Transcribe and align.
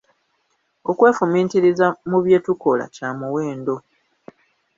Okwefumintiriza 0.89 1.85
mu 2.09 2.17
bye 2.23 2.39
tukola 2.45 2.85
kya 2.95 3.09
muwendo. 3.19 3.75